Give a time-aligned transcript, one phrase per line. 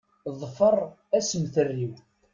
[0.39, 0.75] Ḍfeṛ
[1.17, 1.93] assemter-iw!